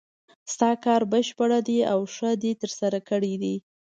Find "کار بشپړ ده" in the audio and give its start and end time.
0.83-1.79